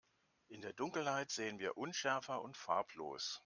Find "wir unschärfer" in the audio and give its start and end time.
1.59-2.41